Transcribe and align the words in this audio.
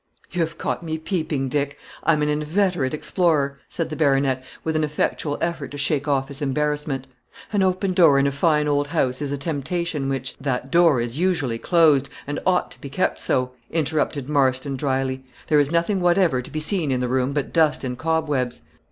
"You 0.31 0.41
have 0.41 0.57
caught 0.57 0.81
me 0.81 0.97
peeping, 0.97 1.47
Dick. 1.47 1.77
I 2.03 2.13
am 2.13 2.23
an 2.23 2.27
inveterate 2.27 2.91
explorer," 2.91 3.59
said 3.67 3.91
the 3.91 3.95
baronet, 3.95 4.43
with 4.63 4.75
an 4.75 4.83
effectual 4.83 5.37
effort 5.41 5.69
to 5.69 5.77
shake 5.77 6.07
off 6.07 6.29
his 6.29 6.41
embarrassment. 6.41 7.05
"An 7.53 7.61
open 7.61 7.93
door 7.93 8.17
in 8.17 8.25
a 8.25 8.31
fine 8.31 8.67
old 8.67 8.87
house 8.87 9.21
is 9.21 9.31
a 9.31 9.37
temptation 9.37 10.09
which" 10.09 10.35
"That 10.41 10.71
door 10.71 10.99
is 11.01 11.19
usually 11.19 11.59
closed, 11.59 12.09
and 12.25 12.39
ought 12.47 12.71
to 12.71 12.81
be 12.81 12.89
kept 12.89 13.19
so," 13.19 13.51
interrupted 13.69 14.27
Marston, 14.27 14.75
drily; 14.75 15.23
"there 15.49 15.59
is 15.59 15.69
nothing 15.69 16.01
whatever 16.01 16.41
to 16.41 16.49
be 16.49 16.59
seen 16.59 16.89
in 16.89 16.99
the 16.99 17.07
room 17.07 17.31
but 17.31 17.53
dust 17.53 17.83
and 17.83 17.95
cobwebs." 17.95 18.63